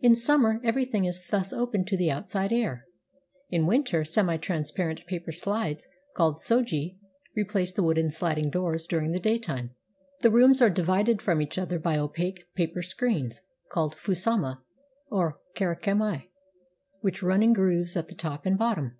[0.00, 2.86] In summer, every thing is thus open to the outside air.
[3.50, 5.84] In winter, semi transparent paper sHdes,
[6.16, 6.98] called shoji,
[7.36, 9.70] replace the wooden sUding doors during the daytime.
[10.22, 14.60] The rooms are di vided from each other by opaque paper screens, called fusuma
[15.08, 16.30] or karakami,
[17.00, 18.96] which run in grooves at the top and bottom.